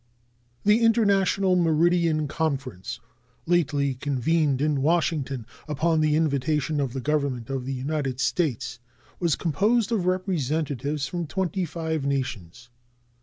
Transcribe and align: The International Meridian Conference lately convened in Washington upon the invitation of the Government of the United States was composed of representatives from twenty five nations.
The 0.63 0.79
International 0.81 1.55
Meridian 1.55 2.27
Conference 2.27 2.99
lately 3.45 3.93
convened 3.93 4.59
in 4.59 4.81
Washington 4.81 5.45
upon 5.67 6.01
the 6.01 6.15
invitation 6.15 6.79
of 6.79 6.93
the 6.93 7.01
Government 7.01 7.51
of 7.51 7.65
the 7.67 7.73
United 7.75 8.19
States 8.19 8.79
was 9.19 9.35
composed 9.35 9.91
of 9.91 10.07
representatives 10.07 11.05
from 11.05 11.27
twenty 11.27 11.65
five 11.65 12.03
nations. 12.03 12.71